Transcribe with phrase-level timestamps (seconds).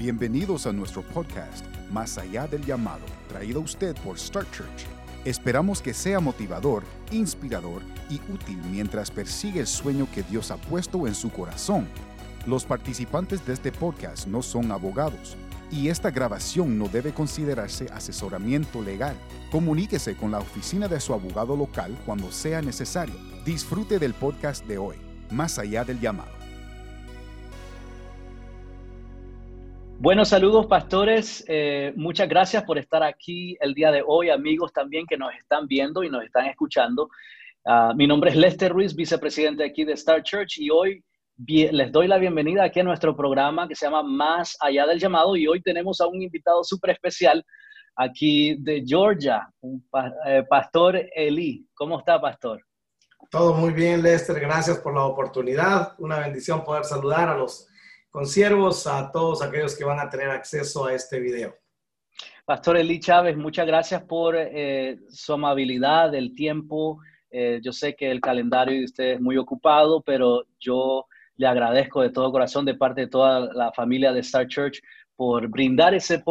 [0.00, 4.86] Bienvenidos a nuestro podcast, Más allá del llamado, traído a usted por Start Church.
[5.26, 11.06] Esperamos que sea motivador, inspirador y útil mientras persigue el sueño que Dios ha puesto
[11.06, 11.86] en su corazón.
[12.46, 15.36] Los participantes de este podcast no son abogados
[15.70, 19.16] y esta grabación no debe considerarse asesoramiento legal.
[19.52, 23.16] Comuníquese con la oficina de su abogado local cuando sea necesario.
[23.44, 24.96] Disfrute del podcast de hoy,
[25.30, 26.39] Más allá del llamado.
[30.02, 31.44] Buenos saludos, pastores.
[31.46, 35.66] Eh, muchas gracias por estar aquí el día de hoy, amigos también que nos están
[35.66, 37.10] viendo y nos están escuchando.
[37.66, 41.04] Ah, mi nombre es Lester Ruiz, vicepresidente aquí de Star Church, y hoy
[41.46, 45.36] les doy la bienvenida aquí a nuestro programa que se llama Más Allá del Llamado.
[45.36, 47.44] Y hoy tenemos a un invitado súper especial
[47.94, 49.86] aquí de Georgia, un
[50.26, 51.68] eh, pastor Eli.
[51.74, 52.64] ¿Cómo está, pastor?
[53.30, 54.40] Todo muy bien, Lester.
[54.40, 55.92] Gracias por la oportunidad.
[55.98, 57.69] Una bendición poder saludar a los
[58.10, 61.54] consiervos a todos aquellos que van a tener acceso a este video.
[62.44, 66.98] Pastor Eli Chávez, muchas gracias por eh, su amabilidad, el tiempo.
[67.30, 72.02] Eh, yo sé que el calendario de usted es muy ocupado, pero yo le agradezco
[72.02, 74.80] de todo corazón de parte de toda la familia de Star Church
[75.14, 76.22] por brindar ese,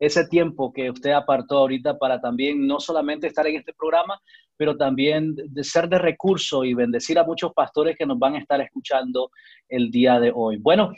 [0.00, 4.20] ese tiempo que usted apartó ahorita para también no solamente estar en este programa,
[4.56, 8.38] pero también de ser de recurso y bendecir a muchos pastores que nos van a
[8.38, 9.30] estar escuchando
[9.68, 10.56] el día de hoy.
[10.56, 10.92] Bueno,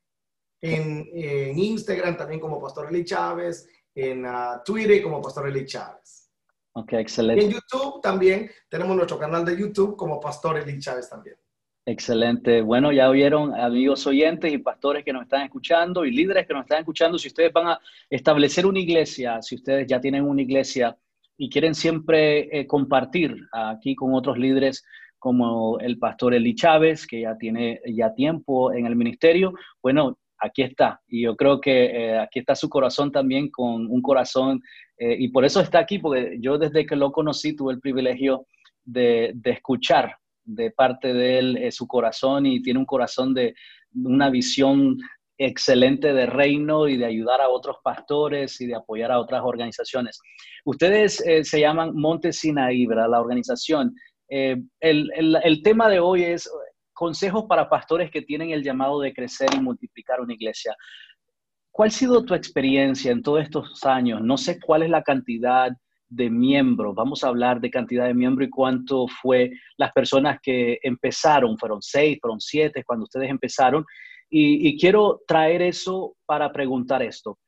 [0.64, 6.30] En, en Instagram también como Pastor Eli Chávez, en uh, Twitter como Pastor Eli Chávez.
[6.74, 7.44] Ok, excelente.
[7.44, 11.34] en YouTube también tenemos nuestro canal de YouTube como Pastor Eli Chávez también.
[11.84, 12.62] Excelente.
[12.62, 16.62] Bueno, ya oyeron amigos oyentes y pastores que nos están escuchando y líderes que nos
[16.62, 17.18] están escuchando.
[17.18, 20.96] Si ustedes van a establecer una iglesia, si ustedes ya tienen una iglesia
[21.36, 24.84] y quieren siempre eh, compartir aquí con otros líderes
[25.18, 30.62] como el pastor Eli Chávez, que ya tiene ya tiempo en el ministerio, bueno, aquí
[30.62, 31.00] está.
[31.08, 34.60] Y yo creo que eh, aquí está su corazón también con un corazón,
[34.98, 38.46] eh, y por eso está aquí, porque yo desde que lo conocí tuve el privilegio
[38.84, 43.54] de, de escuchar de parte de él eh, su corazón y tiene un corazón de
[43.94, 44.98] una visión
[45.38, 50.20] excelente de reino y de ayudar a otros pastores y de apoyar a otras organizaciones.
[50.64, 52.86] Ustedes eh, se llaman Monte Sinaí.
[52.86, 53.94] La organización.
[54.28, 55.10] Eh, el,
[55.42, 56.50] el, tema de hoy es
[56.92, 60.74] consejos para pastores que tienen el llamado de crecer y multiplicar una iglesia.
[61.70, 64.20] ¿Cuál ha sido tu experiencia en todos estos años?
[64.22, 65.70] No sé cuál es la cantidad
[66.14, 66.94] de miembros.
[66.94, 71.56] Vamos a hablar de cantidad de miembros y cuánto fue las personas que empezaron.
[71.58, 73.84] Fueron seis, fueron siete cuando ustedes empezaron.
[74.28, 77.38] Y, quiero traer eso para preguntar esto.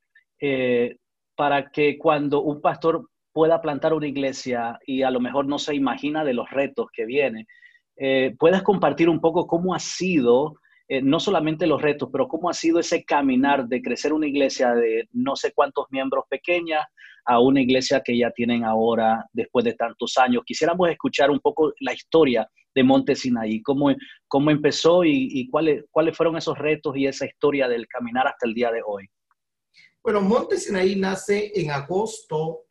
[0.40, 0.96] Eh,
[1.34, 5.74] para que cuando un pastor pueda plantar una iglesia y a lo mejor no se
[5.74, 7.46] imagina de los retos que vienen,
[7.96, 10.56] eh, puedas compartir un poco cómo ha sido
[10.88, 14.74] eh, no solamente los retos, pero cómo ha sido ese caminar de crecer una iglesia
[14.74, 16.86] de no sé cuántos miembros pequeña
[17.24, 20.42] a una iglesia que ya tienen ahora después de tantos años.
[20.44, 23.94] Quisiéramos escuchar un poco la historia de Monte Sinaí, cómo,
[24.28, 28.52] cómo empezó y, cuáles, cuáles fueron esos retos y esa historia del caminar hasta el
[28.52, 29.08] día de hoy.
[30.02, 32.64] Bueno, Monte Sinaí nace en agosto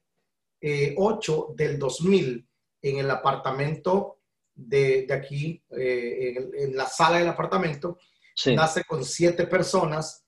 [0.62, 2.48] 8 eh, del 2000
[2.84, 4.20] en el apartamento
[4.56, 7.98] de, aquí, eh, en, la sala del apartamento.
[8.46, 10.24] Nace con siete personas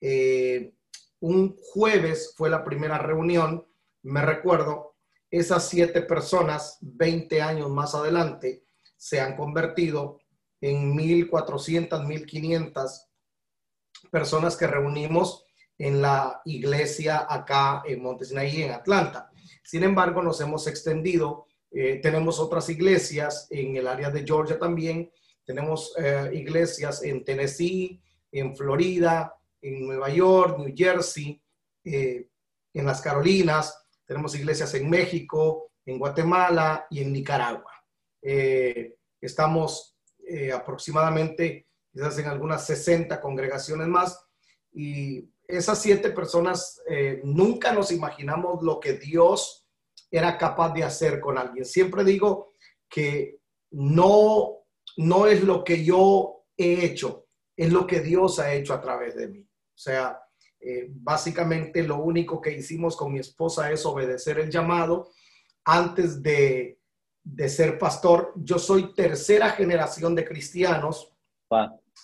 [0.00, 0.72] Eh,
[1.20, 3.66] un jueves fue la primera reunión,
[4.02, 4.96] me recuerdo,
[5.30, 8.64] esas siete personas, 20 años más adelante,
[8.96, 10.18] se han convertido
[10.60, 13.06] en 1.400, 1.500
[14.10, 15.44] personas que reunimos
[15.78, 19.30] en la iglesia acá en Montesinaí, en Atlanta.
[19.62, 21.46] Sin embargo, nos hemos extendido.
[21.70, 25.10] Eh, tenemos otras iglesias en el área de Georgia también.
[25.44, 28.00] Tenemos eh, iglesias en Tennessee,
[28.32, 31.40] en Florida, en Nueva York, New Jersey,
[31.84, 32.28] eh,
[32.72, 33.86] en las Carolinas.
[34.06, 37.72] Tenemos iglesias en México, en Guatemala y en Nicaragua.
[39.20, 39.96] estamos
[40.54, 44.18] aproximadamente quizás en algunas 60 congregaciones más.
[44.72, 49.59] Y esas siete personas eh, nunca nos imaginamos lo que Dios
[50.10, 51.64] era capaz de hacer con alguien.
[51.64, 52.54] Siempre digo
[52.88, 53.38] que
[53.70, 54.64] no,
[54.96, 57.26] no es lo que yo he hecho,
[57.56, 59.40] es lo que Dios ha hecho a través de mí.
[59.40, 60.20] O sea,
[60.60, 65.10] eh, básicamente lo único que hicimos con mi esposa es obedecer el llamado
[65.64, 66.80] antes de,
[67.22, 68.32] de ser pastor.
[68.36, 71.14] Yo soy tercera generación de cristianos.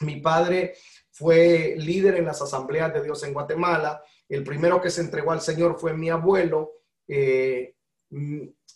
[0.00, 0.74] Mi padre
[1.10, 4.02] fue líder en las asambleas de Dios en Guatemala.
[4.28, 6.72] El primero que se entregó al Señor fue mi abuelo.
[7.08, 7.75] Eh,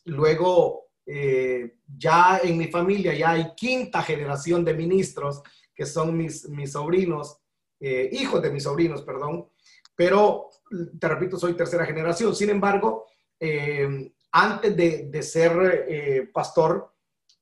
[0.05, 5.43] luego, eh, ya en mi familia ya hay quinta generación de ministros
[5.75, 7.38] que son mis, mis sobrinos,
[7.81, 9.49] eh, hijos de mis sobrinos, perdón.
[9.94, 10.50] Pero,
[10.99, 12.35] te repito, soy tercera generación.
[12.35, 13.06] Sin embargo,
[14.32, 16.94] antes de, ser pastor,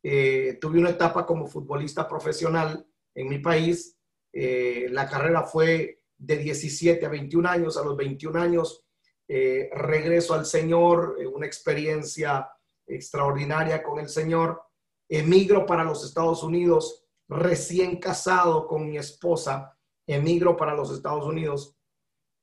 [0.02, 2.88] tuve una etapa como futbolista profesional
[3.19, 3.96] en mi país.
[4.32, 7.76] Eh, la carrera fue de 17 a 21 años.
[7.76, 8.84] A los 21 años
[9.28, 12.50] eh, regreso al Señor, eh, una experiencia
[12.86, 14.62] extraordinaria con el Señor.
[15.08, 19.76] Emigro para los Estados Unidos, recién casado con mi esposa.
[20.06, 21.76] Emigro para los Estados Unidos.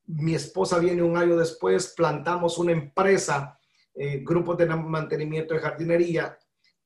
[0.06, 3.60] Mi esposa viene un año después, plantamos una empresa,
[4.22, 6.38] grupos de mantenimiento de jardinería,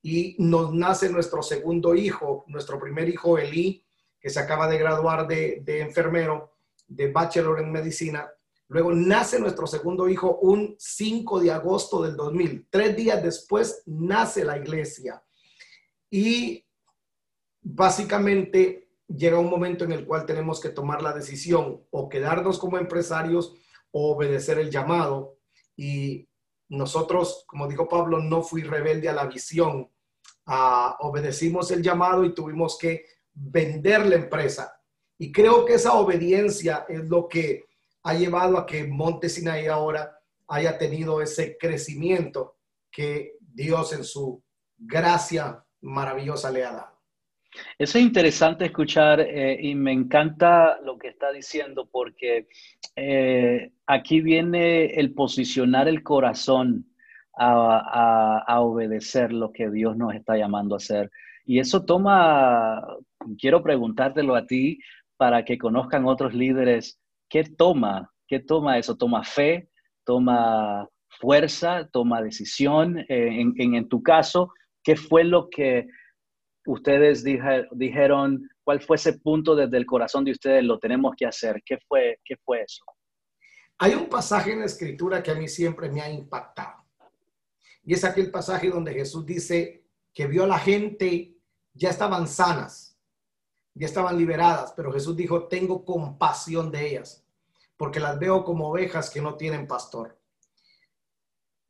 [0.02, 3.86] y nos nace nuestro segundo hijo, nuestro primer hijo, Eli,
[4.20, 6.56] que se acaba de graduar de, enfermero,
[6.88, 8.30] de bachelor en medicina.
[8.70, 12.68] Luego nace nuestro segundo hijo un 5 de agosto del 2000.
[12.70, 15.24] Tres días después nace la iglesia.
[16.12, 16.64] Y
[17.62, 22.78] básicamente llega un momento en el cual tenemos que tomar la decisión o quedarnos como
[22.78, 23.56] empresarios
[23.90, 25.40] o obedecer el llamado.
[25.76, 26.30] Y
[26.70, 29.92] nosotros, como dijo Pablo, no fui rebelde a la visión.
[30.46, 34.80] Ah, obedecimos el llamado y tuvimos que vender la empresa.
[35.18, 37.69] Y creo que esa obediencia es lo que
[38.04, 39.28] ha llevado a que Monte
[39.70, 42.58] ahora haya tenido ese crecimiento
[42.92, 44.44] que Dios en su
[44.78, 47.00] gracia maravillosa le ha dado.
[47.78, 52.48] Eso es interesante escuchar eh, y me encanta lo que está diciendo porque
[52.96, 56.86] eh, aquí viene el posicionar el corazón
[57.36, 61.10] a, a, obedecer lo que Dios nos está llamando a hacer.
[61.46, 62.86] Y eso toma,
[63.40, 64.80] quiero preguntártelo a ti
[65.16, 67.00] para que conozcan otros líderes,
[67.30, 68.12] ¿qué toma?
[68.28, 68.96] ¿Qué toma eso?
[68.96, 69.70] ¿Toma fe?
[70.04, 71.88] ¿Toma fuerza?
[71.92, 73.00] ¿Toma decisión?
[73.00, 74.54] Eh, en, en tu caso,
[74.84, 75.88] ¿qué fue lo que
[76.66, 81.62] ustedes dijeron, cuál fue ese punto desde el corazón de ustedes, lo tenemos que hacer?
[81.66, 82.84] ¿Qué fue, qué fue eso?
[83.78, 86.84] Hay un pasaje en la escritura que a mí siempre me ha impactado.
[87.84, 91.36] Y es aquel pasaje donde Jesús dice que vio a la gente,
[91.74, 92.89] ya estaban sanas,
[93.74, 97.24] ya estaban liberadas, pero Jesús dijo, tengo compasión de ellas,
[97.78, 100.18] porque las veo como ovejas que no tienen pastor.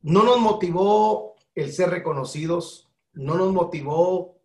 [0.02, 4.40] No nos motivó el ser reconocidos, no nos motivó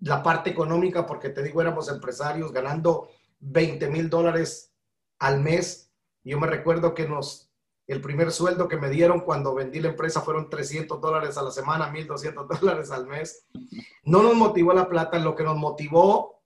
[0.00, 3.08] la parte económica, porque te digo, éramos empresarios ganando
[3.40, 4.72] 20 mil dólares
[5.18, 5.90] al mes.
[6.24, 7.50] Yo me recuerdo que nos,
[7.86, 11.50] el primer sueldo que me dieron cuando vendí la empresa fueron 300 dólares a la
[11.50, 13.46] semana, 1.200 dólares al mes.
[14.04, 16.37] No nos motivó la plata, lo que nos motivó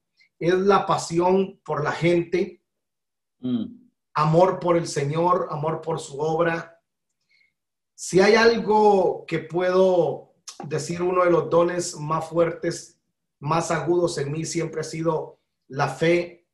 [0.47, 2.63] es la pasión por la gente,
[3.39, 3.65] mm.
[4.13, 6.81] amor por el Señor, amor por su obra.
[7.95, 10.33] Si hay algo que puedo
[10.65, 12.99] decir, uno de los dones más fuertes
[13.43, 16.47] más agudos en mí siempre ha sido la fe.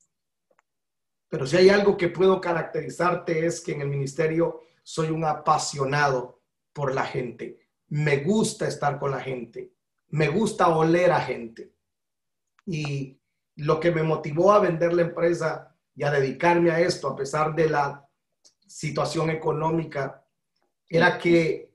[1.28, 6.42] Pero si hay algo que puedo caracterizarte es que en el ministerio soy un apasionado
[6.74, 7.60] por la gente.
[7.90, 9.72] Me gusta estar con la gente.
[10.08, 11.76] Me gusta oler a gente.
[12.66, 13.19] Y
[13.60, 17.56] lo que me motivó a vender la empresa y a dedicarme a esto, a pesar
[17.56, 18.08] de la
[18.68, 20.26] situación económica,
[20.88, 21.74] era que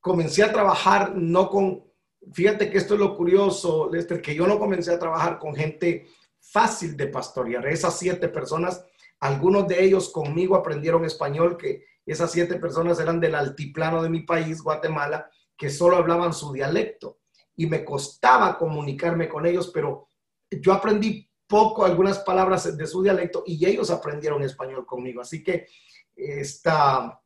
[0.00, 1.88] comencé a trabajar no con
[2.32, 6.06] fíjate que esto es lo curioso, Lester, que yo no comencé a trabajar con gente
[6.40, 7.66] fácil de pastorear.
[7.66, 8.84] Esas siete personas
[9.20, 14.20] Algunos de ellos conmigo aprendieron español, que esas siete personas eran del altiplano de mi
[14.20, 17.18] país, Guatemala, que solo hablaban su dialecto.
[17.56, 20.07] Y me costaba comunicarme con ellos, pero
[20.50, 25.22] yo aprendí poco algunas palabras de su dialecto y ellos aprendieron español conmigo.
[25.22, 25.66] Así que
[26.14, 27.20] esta,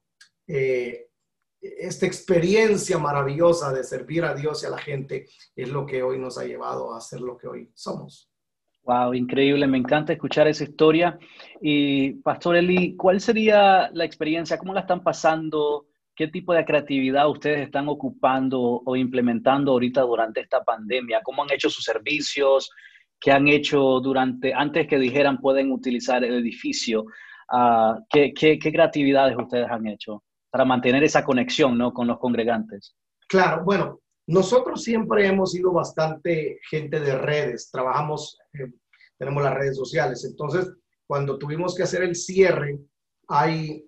[0.47, 1.09] eh,
[1.61, 5.27] esta experiencia maravillosa de servir a Dios y a la gente
[5.57, 8.29] es lo que hoy nos ha llevado a ser lo que hoy somos.
[8.85, 11.19] Wow, increíble, me encanta escuchar esa historia.
[11.61, 14.59] Y Pastor Eli, ¿cuál sería la experiencia?
[14.59, 15.87] ¿Cómo la están pasando?
[16.17, 21.23] ¿Qué tipo de creatividad ustedes están ocupando o implementando ahorita durante esta pandemia?
[21.23, 22.71] ¿Cómo han hecho sus servicios?
[23.23, 27.05] ¿Qué han hecho durante, antes que dijeran pueden utilizar el edificio?
[27.53, 31.93] Uh, ¿qué, qué, qué creatividades ustedes han hecho para mantener esa conexión ¿no?
[31.93, 32.97] con los congregantes?
[33.29, 38.73] Claro, bueno, nosotros siempre hemos sido bastante gente de redes, trabajamos, eh,
[39.19, 40.25] tenemos las redes sociales.
[40.25, 40.71] Entonces,
[41.07, 42.79] cuando tuvimos que hacer el cierre,
[43.29, 43.85] hay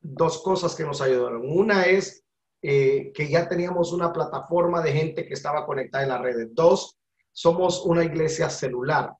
[0.00, 1.42] dos cosas que nos ayudaron.
[1.44, 2.24] Una es
[2.62, 6.48] eh, que ya teníamos una plataforma de gente que estaba conectada en las redes.
[6.54, 6.98] Dos,
[7.32, 9.12] somos una iglesia celular.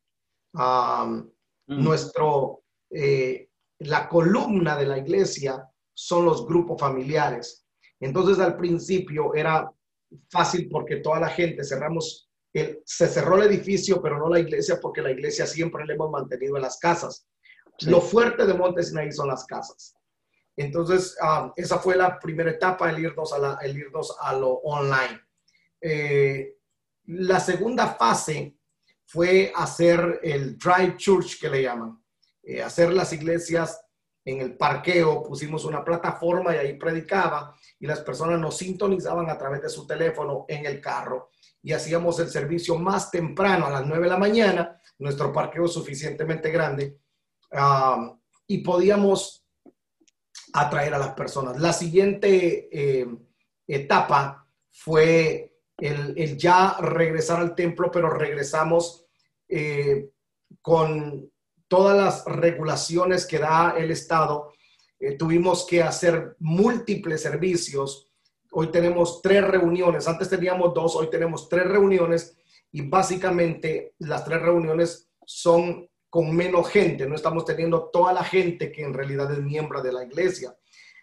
[0.53, 1.85] Mm.
[1.85, 3.51] Nuestro, eh,
[3.81, 7.67] la columna de la iglesia son los grupos familiares.
[8.01, 9.71] Entonces, al principio era
[10.31, 14.79] fácil porque toda la gente cerramos, el, se cerró el edificio, pero no la iglesia,
[14.81, 17.27] porque la iglesia siempre la hemos mantenido en las casas.
[17.83, 19.95] Lo fuerte de Montesinaí son las casas.
[20.57, 21.17] Entonces,
[21.55, 25.21] esa fue la primera etapa, el irnos a, la, el irnos a lo online.
[25.81, 26.58] Eh,
[27.09, 28.57] la segunda fase
[29.07, 32.03] fue hacer el drive church, que le llaman,
[32.43, 33.81] eh, hacer las iglesias
[34.25, 39.39] en el parqueo, pusimos una plataforma y ahí predicaba y las personas nos sintonizaban a
[39.39, 41.31] través de su teléfono en el carro.
[41.63, 46.51] Y hacíamos el servicio más temprano a las 9 de la mañana, nuestro parqueo suficientemente
[46.51, 46.99] grande
[48.47, 49.47] y podíamos
[50.53, 51.59] atraer a las personas.
[51.59, 53.07] La siguiente eh,
[53.67, 55.48] etapa fue
[55.79, 59.07] el, ya regresar al templo, pero regresamos
[59.49, 60.11] eh,
[60.61, 61.31] con
[61.69, 64.53] todas las regulaciones que da el Estado,
[64.99, 68.11] eh, tuvimos que hacer múltiples servicios.
[68.51, 72.37] Hoy tenemos tres reuniones, antes teníamos dos, hoy tenemos tres reuniones
[72.73, 78.73] y básicamente las tres reuniones son con menos gente, no estamos teniendo toda la gente
[78.73, 80.57] que en realidad es miembro de la iglesia.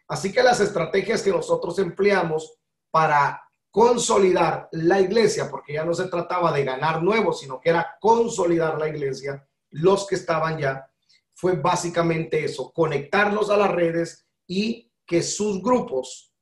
[0.08, 2.58] Así que las estrategias que nosotros empleamos
[2.90, 3.45] para
[3.76, 8.80] consolidar la iglesia, porque ya no se trataba de ganar nuevos, sino que era consolidar
[8.80, 10.90] la iglesia, los que estaban ya,
[11.34, 16.34] fue básicamente eso, conectarlos a las redes y que sus grupos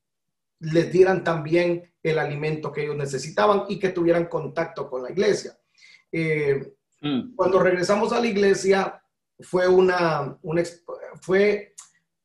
[0.59, 5.57] les dieran también el alimento que ellos necesitaban y que tuvieran contacto con la iglesia.
[6.11, 7.33] Eh, mm.
[7.35, 9.03] Cuando regresamos a la iglesia
[9.39, 10.37] fue una,
[11.19, 11.73] fue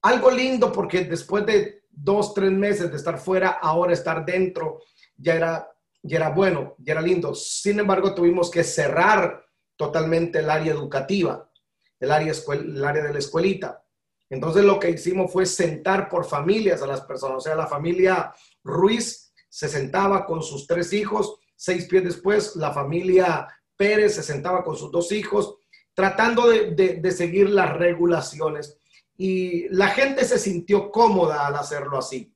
[0.03, 4.83] algo lindo porque después de dos, tres meses de estar fuera, ahora estar dentro
[5.19, 5.71] ya era,
[6.03, 7.35] ya era bueno, ya era lindo.
[7.35, 9.45] Sin embargo, tuvimos que cerrar
[9.77, 11.51] totalmente el área educativa,
[12.01, 13.85] el área, el área de la escuelita.
[14.31, 17.39] Entonces lo que hicimos fue sentar por familias a las personas.
[17.39, 18.33] O sea, la familia
[18.63, 24.63] Ruiz se sentaba con sus tres hijos, seis pies después la familia Pérez se sentaba
[24.63, 25.57] con sus dos hijos,
[25.95, 28.79] tratando de, seguir las regulaciones.
[29.17, 32.35] Y la gente se sintió cómoda al hacerlo así.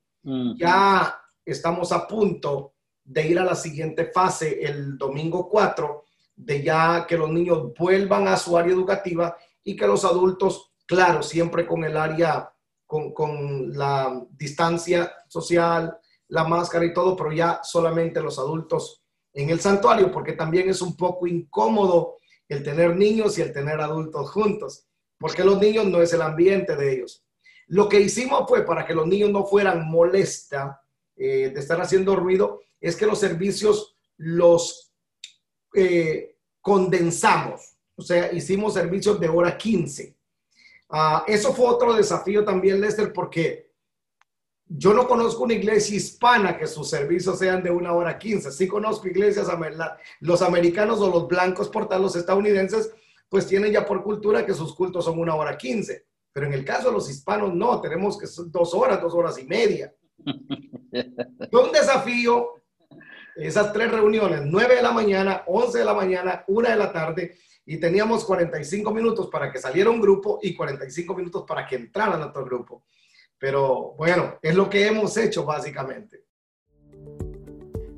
[0.57, 6.05] Ya estamos a punto de ir a la siguiente fase el domingo 4
[6.37, 11.23] de ya que los niños vuelvan a su área educativa y que los adultos, claro,
[11.23, 12.53] siempre con el área,
[12.87, 19.51] con, con la distancia social, la máscara y todo, pero ya solamente los adultos en
[19.51, 22.17] el santuario, porque también es un poco incómodo
[22.49, 24.87] el tener niños y el tener adultos juntos,
[25.19, 27.25] porque los niños no es el ambiente de ellos.
[27.69, 30.82] Lo que hicimos fue para que los niños no fueran molesta
[31.17, 34.93] eh, de estar haciendo ruido, es que los servicios los
[35.75, 40.17] eh, condensamos, o sea, hicimos servicios de hora 15.
[40.91, 43.73] Ah, eso fue otro desafío también, Lester, porque
[44.67, 48.53] yo no conozco una iglesia hispana que sus servicios sean de una hora 15.
[48.53, 49.49] Sí conozco iglesias,
[50.21, 52.93] los americanos o los blancos, por tal, los estadounidenses,
[53.29, 56.07] pues tienen ya por cultura que sus cultos son una hora 15.
[56.33, 59.39] Pero en el caso de los hispanos, no, tenemos que ser dos horas, dos horas
[59.39, 59.95] y media.
[61.51, 62.63] Fue un desafío
[63.37, 67.37] esas tres reuniones, 9 de la mañana, 11 de la mañana, 1 de la tarde,
[67.65, 72.17] y teníamos 45 minutos para que saliera un grupo y 45 minutos para que entrara
[72.17, 72.85] en otro grupo.
[73.39, 76.25] Pero bueno, es lo que hemos hecho básicamente.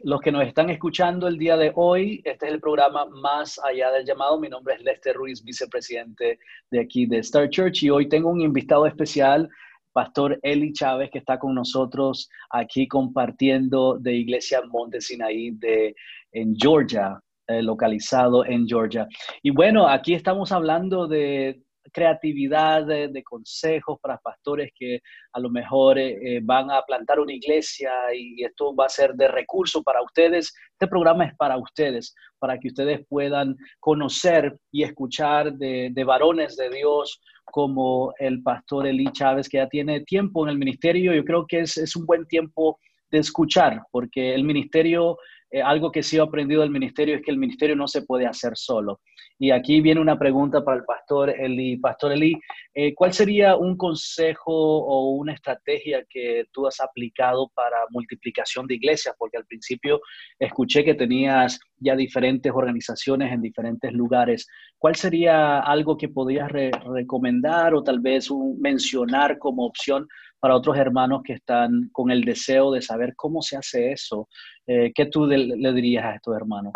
[0.00, 3.90] Los que nos están escuchando el día de hoy, este es el programa Más allá
[3.92, 4.38] del llamado.
[4.38, 6.38] Mi nombre es Lester Ruiz, vicepresidente
[6.70, 9.48] de aquí de Star Church y hoy tengo un invitado especial,
[9.94, 15.94] Pastor Eli Chávez, que está con nosotros aquí compartiendo de Iglesia Monte Sinaí de,
[16.32, 17.18] en Georgia.
[17.48, 19.08] Eh, localizado en Georgia.
[19.42, 21.60] Y bueno, aquí estamos hablando de
[21.92, 25.00] creatividad, de, consejos para pastores que
[25.32, 29.14] a lo mejor eh, eh, van a plantar una iglesia y esto va a ser
[29.14, 30.52] de recurso para ustedes.
[30.72, 36.56] Este programa es para ustedes, para que ustedes puedan conocer y escuchar de, de varones
[36.56, 41.14] de Dios como el pastor Eli Chávez, que ya tiene tiempo en el ministerio.
[41.14, 42.78] Yo creo que es, es un buen tiempo
[43.10, 45.18] de escuchar, porque el ministerio
[45.52, 48.26] eh, algo que sí he aprendido del ministerio es que el ministerio no se puede
[48.26, 49.00] hacer solo.
[49.38, 51.76] Y aquí viene una pregunta para el pastor Eli.
[51.76, 52.40] Pastor Eli,
[52.72, 58.76] eh, ¿cuál sería un consejo o una estrategia que tú has aplicado para multiplicación de
[58.76, 59.14] iglesias?
[59.18, 60.00] Porque al principio
[60.38, 64.46] escuché que tenías ya diferentes organizaciones en diferentes lugares.
[64.78, 70.06] ¿Cuál sería algo que podrías recomendar o tal vez mencionar como opción
[70.42, 74.28] para otros hermanos que están con el deseo de saber cómo se hace eso.
[74.66, 76.72] Eh, ¿Qué tú le, dirías a estos hermanos?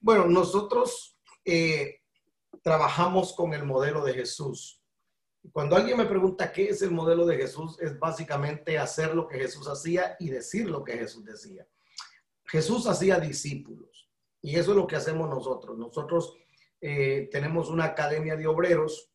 [0.00, 2.00] Bueno, nosotros eh,
[2.60, 4.82] trabajamos con el modelo de Jesús.
[5.52, 9.38] Cuando alguien me pregunta qué es el modelo de Jesús, es básicamente hacer lo que
[9.38, 11.64] Jesús hacía y decir lo que Jesús decía.
[12.46, 14.10] Jesús hacía discípulos
[14.42, 15.78] y eso es lo que hacemos nosotros.
[15.78, 16.36] Nosotros
[16.80, 19.12] eh, tenemos una academia de obreros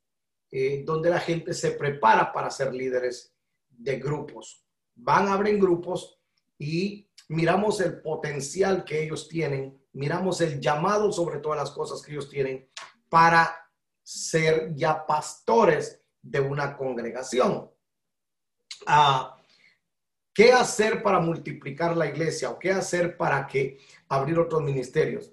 [0.86, 3.33] donde la gente se prepara para ser líderes
[3.78, 4.66] de grupos.
[4.96, 6.20] Van, abren grupos
[6.58, 12.12] y miramos el potencial que ellos tienen, miramos el llamado sobre todas las cosas que
[12.12, 12.70] ellos tienen
[13.10, 13.56] para
[14.02, 17.72] ser ya pastores de una congregación.
[18.86, 19.38] Ah,
[20.34, 23.78] ¿Qué hacer para multiplicar la iglesia o qué hacer para que
[24.10, 25.32] abrir otros ministerios?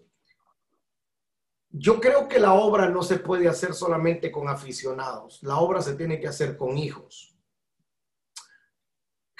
[1.71, 5.95] Yo creo que la obra no se puede hacer solamente con aficionados, la obra se
[5.95, 7.40] tiene que hacer con hijos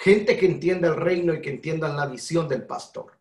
[0.01, 3.19] gente que entienda el reino y que entiendan la visión del pastor.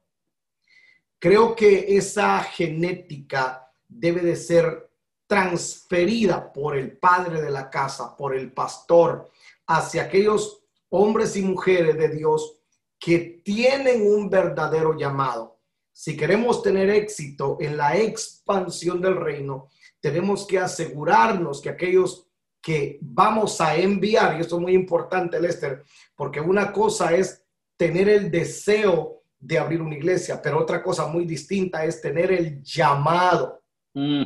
[1.18, 4.90] Creo que esa genética debe de ser
[5.26, 9.30] transferida por el padre de la casa, por el pastor,
[9.66, 12.56] hacia aquellos hombres y mujeres de Dios
[12.98, 15.58] que tienen un verdadero llamado.
[15.92, 19.68] Si queremos tener éxito en la expansión del reino,
[20.00, 22.29] tenemos que asegurarnos que aquellos
[22.62, 25.82] que vamos a enviar, y esto es muy importante, Lester,
[26.14, 27.44] porque una cosa es
[27.76, 32.62] tener el deseo de abrir una iglesia, pero otra cosa muy distinta es tener el
[32.62, 33.62] llamado
[33.94, 34.24] mm.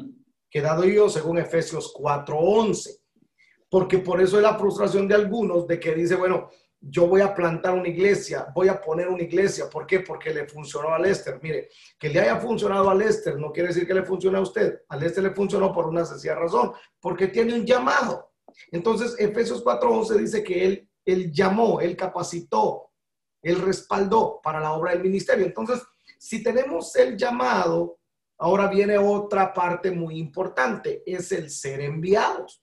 [0.51, 2.99] que dado yo según Efesios 4:11.
[3.71, 6.51] Porque por eso es la frustración de algunos de que dice, bueno,
[6.87, 9.71] yo voy a plantar una iglesia, voy a poner una iglesia.
[9.71, 10.01] ¿Por qué?
[10.01, 11.39] Porque le funcionó a Lester.
[11.43, 14.83] Mire, que le haya funcionado a Lester no quiere decir que le funcione a usted.
[14.89, 18.33] A Lester le funcionó por una sencilla razón, porque tiene un llamado.
[18.71, 22.91] Entonces, Efesios 4:11 dice que él, él llamó, él capacitó,
[23.43, 25.47] él respaldó para la obra del ministerio.
[25.47, 25.83] Entonces,
[26.19, 27.99] si tenemos el llamado,
[28.39, 32.63] ahora viene otra parte muy importante, es el ser enviados.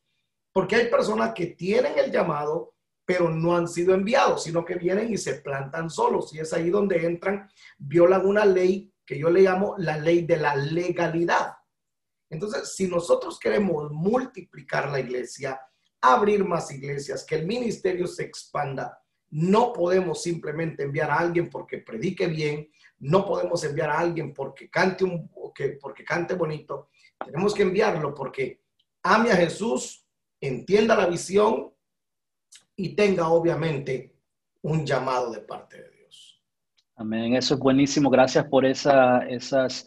[0.53, 2.73] Porque hay personas que tienen el llamado,
[3.11, 6.33] pero no han sido enviados, sino que vienen y se plantan solos.
[6.33, 10.37] Y es ahí donde entran, violan una ley que yo le llamo la ley de
[10.37, 11.55] la legalidad.
[12.29, 15.59] Entonces, si nosotros queremos multiplicar la iglesia,
[15.99, 18.97] abrir más iglesias, que el ministerio se expanda,
[19.31, 22.69] no podemos simplemente enviar a alguien porque predique bien,
[22.99, 25.29] no podemos enviar a alguien porque cante, un,
[25.81, 26.87] porque cante bonito,
[27.25, 28.61] tenemos que enviarlo porque
[29.03, 30.07] ame a Jesús,
[30.39, 31.70] entienda la visión
[32.81, 34.15] y tenga obviamente
[34.63, 36.41] un llamado de parte de Dios.
[36.95, 38.09] Amén, eso es buenísimo.
[38.09, 39.85] Gracias por esa, esas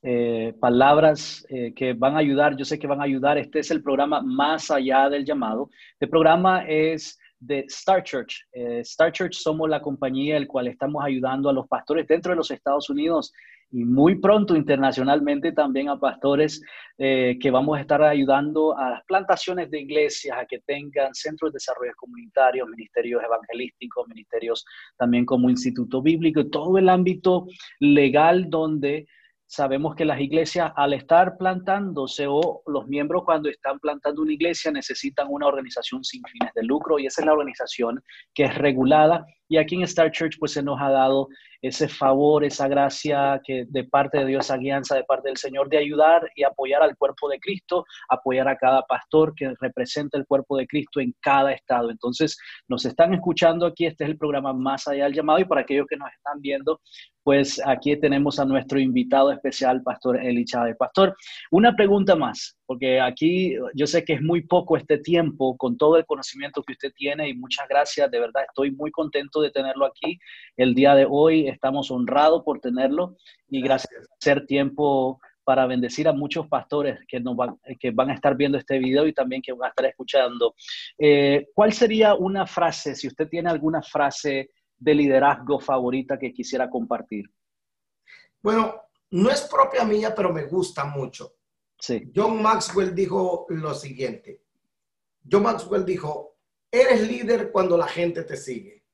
[0.00, 3.36] eh, palabras eh, que van a ayudar, yo sé que van a ayudar.
[3.36, 5.70] Este es el programa Más allá del llamado.
[5.94, 8.46] Este programa es de Star Church.
[8.52, 12.50] Star Church somos la compañía el cual estamos ayudando a los pastores dentro de los
[12.52, 13.32] Estados Unidos
[13.70, 16.62] y muy pronto internacionalmente también a pastores
[16.98, 21.52] eh, que vamos a estar ayudando a las plantaciones de iglesias a que tengan centros
[21.52, 24.64] de desarrollo comunitarios, ministerios evangelísticos, ministerios
[24.96, 27.46] también como instituto bíblico, todo el ámbito
[27.80, 29.06] legal donde
[29.46, 34.72] sabemos que las iglesias al estar plantándose o los miembros cuando están plantando una iglesia
[34.72, 38.02] necesitan una organización sin fines de lucro y esa es la organización
[38.34, 41.28] que es regulada y aquí en Star Church pues se nos ha dado
[41.62, 45.68] ese favor, esa gracia que de parte de Dios, esa guianza de parte del Señor
[45.68, 50.26] de ayudar y apoyar al cuerpo de Cristo, apoyar a cada pastor que representa el
[50.26, 51.90] cuerpo de Cristo en cada estado.
[51.90, 52.36] Entonces,
[52.68, 55.86] nos están escuchando aquí, este es el programa Más allá del llamado y para aquellos
[55.88, 56.80] que nos están viendo,
[57.26, 60.76] pues aquí tenemos a nuestro invitado especial, Pastor Eli Chávez.
[60.78, 61.16] Pastor,
[61.50, 65.96] una pregunta más, porque aquí yo sé que es muy poco este tiempo con todo
[65.96, 69.86] el conocimiento que usted tiene y muchas gracias, de verdad estoy muy contento de tenerlo
[69.86, 70.18] aquí
[70.56, 73.16] el día de hoy, estamos honrados por tenerlo
[73.48, 78.10] y gracias por hacer tiempo para bendecir a muchos pastores que, nos van, que van
[78.10, 80.56] a estar viendo este video y también que van a estar escuchando.
[80.98, 86.68] Eh, ¿Cuál sería una frase, si usted tiene alguna frase de liderazgo favorita que quisiera
[86.68, 87.30] compartir?
[88.42, 88.74] Bueno,
[89.10, 91.34] no es propia mía, pero me gusta mucho.
[91.78, 92.10] Sí.
[92.12, 94.42] John Maxwell dijo lo siguiente.
[95.30, 96.38] John Maxwell dijo,
[96.72, 98.84] eres líder cuando la gente te sigue.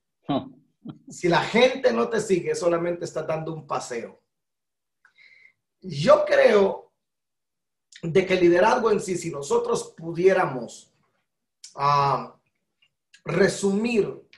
[1.09, 4.21] Si la gente no te sigue, solamente está dando un paseo.
[5.81, 6.93] Yo creo
[8.03, 10.93] de que el liderazgo en sí, si nosotros pudiéramos
[11.77, 12.37] ah,
[13.25, 14.29] resumir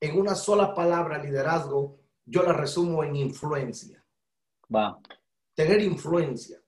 [0.00, 4.04] en una sola palabra liderazgo, yo la resumo en influencia.
[4.74, 4.98] Va.
[5.54, 6.60] Tener influencia.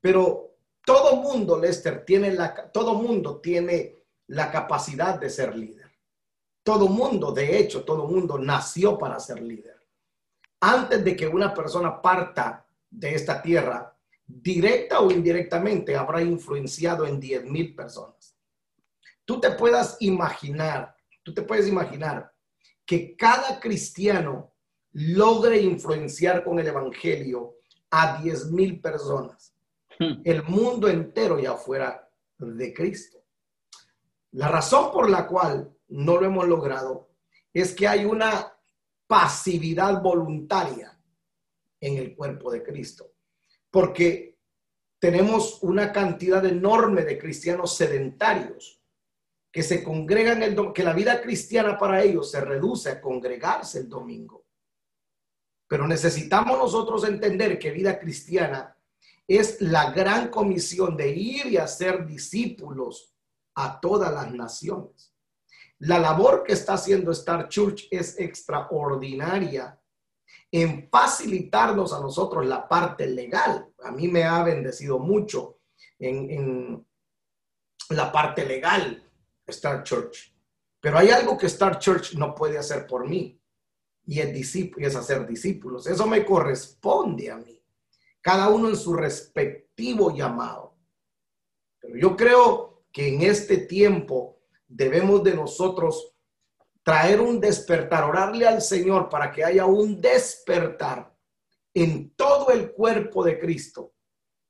[0.00, 5.79] Pero todo mundo, Lester, tiene la, todo mundo tiene la capacidad de ser líder.
[6.62, 9.80] Todo mundo, de hecho, todo mundo nació para ser líder.
[10.60, 13.96] Antes de que una persona parta de esta tierra,
[14.26, 18.36] directa o indirectamente, habrá influenciado en 10 mil personas.
[19.24, 22.32] Tú te puedas imaginar, tú te puedes imaginar
[22.84, 24.52] que cada cristiano
[24.92, 27.56] logre influenciar con el Evangelio
[27.90, 29.54] a 10 mil personas.
[29.98, 30.20] Hmm.
[30.24, 33.18] El mundo entero ya fuera de Cristo.
[34.32, 37.10] La razón por la cual no lo hemos logrado
[37.52, 38.52] es que hay una
[39.06, 40.96] pasividad voluntaria
[41.80, 43.14] en el cuerpo de Cristo.
[43.70, 44.38] Porque
[44.98, 48.80] tenemos una cantidad enorme de cristianos sedentarios
[49.52, 53.88] que se congregan el que la vida cristiana para ellos se reduce a congregarse el
[53.88, 54.46] domingo.
[55.66, 58.76] Pero necesitamos nosotros entender que vida cristiana
[59.26, 63.14] es la gran comisión de ir y hacer discípulos
[63.54, 65.09] a todas las naciones.
[65.80, 69.80] La labor que está haciendo Star Church es extraordinaria
[70.52, 73.66] en facilitarnos a nosotros la parte legal.
[73.82, 75.60] A mí me ha bendecido mucho
[75.98, 76.86] en,
[77.90, 79.02] la parte legal
[79.46, 80.34] Star Church.
[80.80, 83.40] Pero hay algo que Star Church no puede hacer por mí
[84.04, 85.86] y es, es hacer discípulos.
[85.86, 87.62] Eso me corresponde a mí,
[88.20, 90.76] cada uno en su respectivo llamado.
[91.80, 94.39] Pero yo creo que en este tiempo
[94.70, 96.14] debemos de nosotros
[96.82, 101.14] traer un despertar, orarle al Señor para que haya un despertar
[101.74, 103.92] en todo el cuerpo de Cristo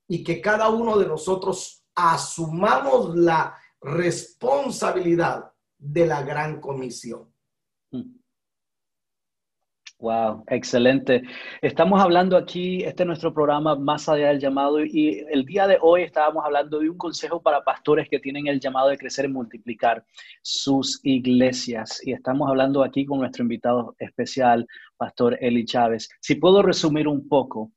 [0.09, 7.35] y que cada uno de nosotros asumamos la responsabilidad de la gran comisión.
[10.01, 11.23] Wow, excelente.
[11.61, 15.77] Estamos hablando aquí, este es nuestro programa Más allá del llamado y el día de
[15.79, 19.29] hoy estábamos hablando de un consejo para pastores que tienen el llamado de crecer y
[19.29, 20.03] multiplicar
[20.41, 22.01] sus iglesias.
[22.03, 26.09] Y estamos hablando aquí con nuestro invitado especial, Pastor Eli Chávez.
[26.19, 27.73] Si puedo resumir un poco,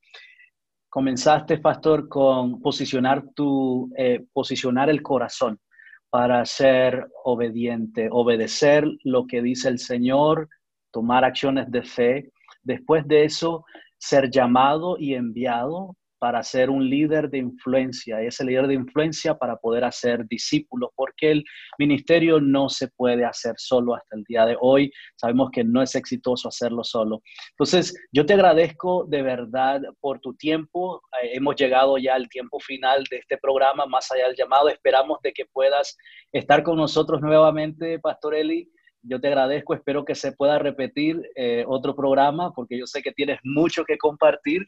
[0.88, 5.60] comenzaste, Pastor, con posicionar tu, eh, posicionar el corazón
[6.08, 10.48] para ser obediente, obedecer lo que dice el Señor,
[10.94, 12.30] tomar acciones de fe.
[12.62, 13.64] Después de eso,
[13.98, 19.56] ser llamado y enviado para ser un líder de influencia, ese líder de influencia para
[19.56, 21.44] poder hacer discípulos, porque el
[21.78, 24.90] ministerio no se puede hacer solo hasta el día de hoy.
[25.16, 27.20] Sabemos que no es exitoso hacerlo solo.
[27.50, 31.02] Entonces, yo te agradezco de verdad por tu tiempo.
[31.22, 34.68] Eh, hemos llegado ya al tiempo final de este programa, más allá del llamado.
[34.68, 35.94] Esperamos de que puedas
[36.32, 38.70] estar con nosotros nuevamente, Pastor Eli
[39.06, 43.12] yo te agradezco, espero que se pueda repetir eh, otro programa porque yo sé que
[43.12, 44.66] tienes mucho que compartir,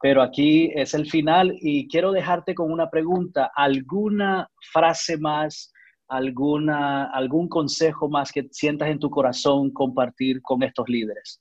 [0.00, 5.72] pero aquí es el final y quiero dejarte con una pregunta, ¿alguna frase más,
[6.08, 11.40] alguna, algún consejo más que sientas en tu corazón compartir con estos líderes?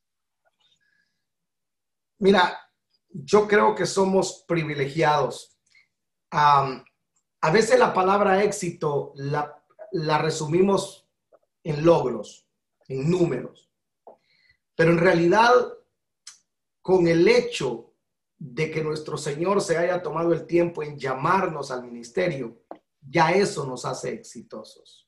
[2.20, 2.58] Mira,
[3.10, 5.58] yo creo que somos privilegiados.
[6.32, 9.54] a veces la palabra éxito la,
[9.92, 11.09] la resumimos
[11.64, 12.48] en logros,
[12.88, 13.70] en números.
[14.76, 15.54] Pero en realidad,
[16.82, 17.94] con el hecho
[18.38, 22.64] de que nuestro Señor se haya tomado el tiempo en llamarnos al ministerio,
[23.02, 25.08] ya eso nos hace exitosos.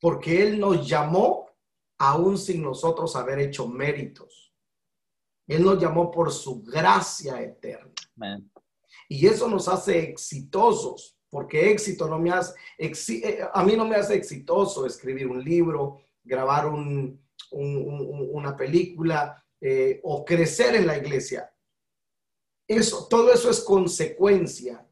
[0.00, 1.48] Porque Él nos llamó
[1.98, 4.52] aún sin nosotros haber hecho méritos.
[5.46, 7.92] Él nos llamó por su gracia eterna.
[9.08, 13.96] Y eso nos hace exitosos porque éxito no me hace, eh, a mí no me
[13.96, 21.50] hace exitoso escribir un libro, grabar una película eh, o crecer en la iglesia.
[22.68, 24.86] Eso, todo eso es consecuencia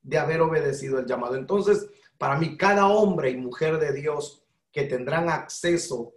[0.00, 1.36] de haber obedecido el llamado.
[1.36, 6.14] Entonces, para mí, cada hombre y mujer de Dios que tendrán acceso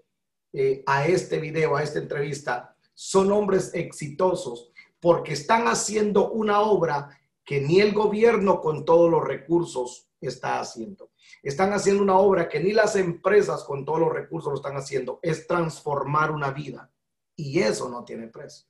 [0.53, 7.19] eh, a este video, a esta entrevista, son hombres exitosos porque están haciendo una obra
[7.43, 11.11] que ni el gobierno con todos los recursos está haciendo.
[11.41, 15.19] Están haciendo una obra que ni las empresas con todos los recursos lo están haciendo.
[15.21, 16.91] Es transformar una vida.
[17.35, 18.67] Y eso no tiene precio.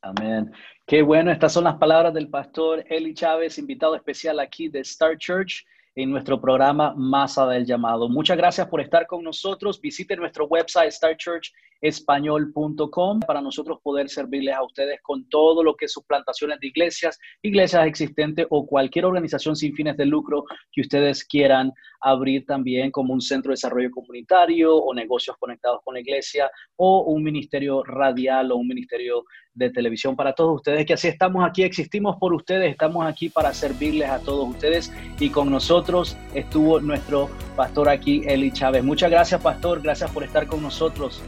[0.00, 0.52] Amén.
[0.86, 5.16] Qué bueno, estas son las palabras del pastor Eli Chávez, invitado especial aquí de Star
[5.16, 5.64] Church
[5.96, 8.08] en nuestro programa Masa del Llamado.
[8.08, 9.80] Muchas gracias por estar con nosotros.
[9.80, 16.02] Visite nuestro website starchurchespañol.com para nosotros poder servirles a ustedes con todo lo que sus
[16.04, 21.72] plantaciones de iglesias, iglesias existentes o cualquier organización sin fines de lucro que ustedes quieran
[22.00, 27.04] abrir también como un centro de desarrollo comunitario o negocios conectados con la iglesia o
[27.04, 31.62] un ministerio radial o un ministerio de televisión para todos ustedes, que así estamos aquí,
[31.62, 37.30] existimos por ustedes, estamos aquí para servirles a todos ustedes y con nosotros estuvo nuestro
[37.56, 38.82] pastor aquí, Eli Chávez.
[38.82, 41.22] Muchas gracias, pastor, gracias por estar con nosotros.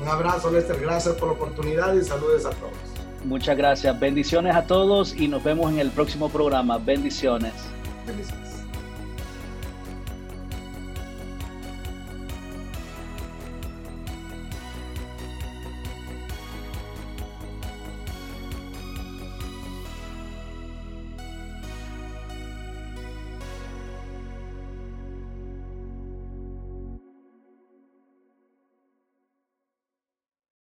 [0.00, 2.72] Un abrazo, Lester, gracias por la oportunidad y saludos a todos.
[3.24, 6.78] Muchas gracias, bendiciones a todos y nos vemos en el próximo programa.
[6.78, 7.52] Bendiciones.
[8.06, 8.53] Bendiciones.